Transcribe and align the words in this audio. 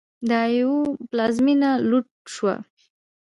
د 0.29 0.31
اویو 0.43 0.73
پلازمېنه 1.09 1.69
لوټ 1.89 2.07
شوه. 2.33 2.55